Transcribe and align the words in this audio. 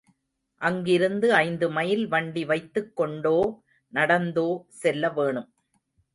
அங்கிருந்து 0.61 1.27
ஐந்துமைல் 1.37 2.01
வண்டி 2.07 2.45
வைத்துக் 2.45 2.95
கொண்டோ 2.95 3.37
நடந்தோ 3.93 4.47
செல்ல 4.81 5.11
வேணும். 5.11 5.49